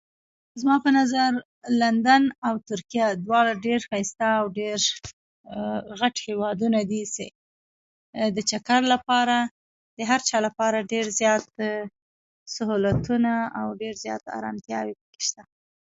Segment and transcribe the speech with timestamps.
[0.61, 1.31] زما په نظر
[1.81, 4.79] لندن او ترکيه دواړه ډير ښايسته او ډير
[5.99, 7.01] غټ هيوادونه دي
[8.37, 9.37] دچکر لپاره
[9.97, 11.43] د هر چا لپاره ډير زيات
[12.55, 15.41] سهولتونه او ډير زيات ارمتياوي په کي .شته